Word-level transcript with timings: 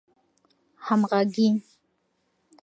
همږغۍ 0.85 1.47